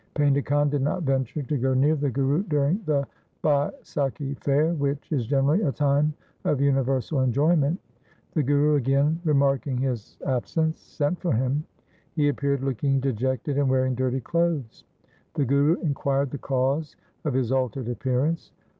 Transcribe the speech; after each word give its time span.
Painda 0.15 0.43
Khan 0.43 0.67
did 0.67 0.81
not 0.81 1.03
venture 1.03 1.43
to 1.43 1.57
go 1.59 1.75
near 1.75 1.95
the 1.95 2.09
Guru 2.09 2.41
during 2.45 2.81
the 2.87 3.05
Baisakhi 3.43 4.35
fair, 4.43 4.73
which 4.73 5.11
is 5.11 5.27
generally 5.27 5.61
a 5.61 5.71
time 5.71 6.11
of 6.43 6.59
universal 6.59 7.21
enjoyment. 7.21 7.79
The 8.33 8.41
Guru 8.41 8.77
again 8.77 9.21
remarking 9.23 9.77
his 9.77 10.17
absence 10.25 10.79
sent 10.79 11.19
for 11.21 11.33
him. 11.33 11.65
He 12.15 12.29
appeared 12.29 12.63
looking 12.63 12.99
dejected 12.99 13.59
and 13.59 13.69
wearing 13.69 13.93
dirty 13.93 14.21
clothes. 14.21 14.85
The 15.35 15.45
Guru 15.45 15.75
inquired 15.81 16.31
the 16.31 16.39
cause 16.39 16.95
of 17.23 17.35
his 17.35 17.51
altered 17.51 17.87
appear 17.87 18.25
ance. 18.25 18.51